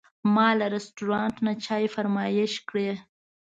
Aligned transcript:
ما 0.33 0.49
له 0.59 0.65
رستورانت 0.75 1.35
نه 1.45 1.53
چای 1.65 1.85
فرمایش 1.95 2.53
کړ. 2.69 2.75